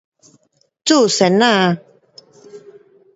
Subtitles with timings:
[0.83, 1.77] 做先生